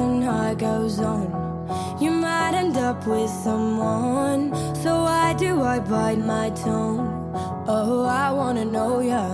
[0.00, 1.26] night goes on,
[2.00, 4.54] you might end up with someone.
[4.82, 7.32] So why do I bite my tongue?
[7.66, 9.24] Oh, I wanna know ya.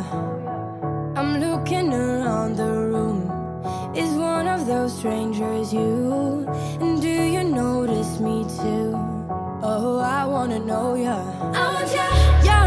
[1.16, 3.20] I'm looking around the room.
[3.94, 6.46] Is one of those strangers you?
[6.80, 8.94] And do you notice me too?
[9.62, 11.18] Oh, I wanna know ya.
[11.52, 12.06] I want ya.
[12.46, 12.59] You're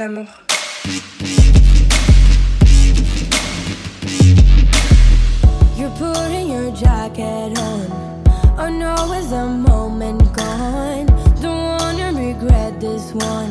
[0.00, 0.26] Mon amour.
[5.76, 7.82] You're putting your jacket on.
[8.58, 11.06] Oh no, is the moment gone?
[11.42, 13.49] Don't wanna regret this one.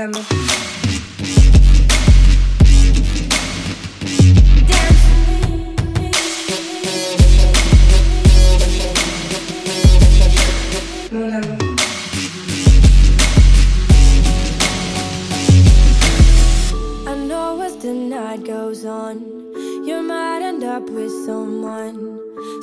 [0.00, 0.24] Amour.
[17.06, 19.20] I know as the night goes on,
[19.84, 22.18] you might end up with someone.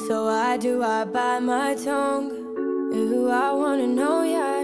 [0.08, 2.32] So why do I bite my tongue?
[2.94, 4.59] Ooh, I wanna know ya.